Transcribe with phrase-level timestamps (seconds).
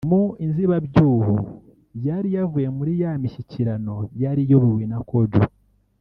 [0.09, 1.35] Mu inzibavyuho
[2.07, 5.41] yari yavuye muri yamishyikirano yari iyobowe na Kodjo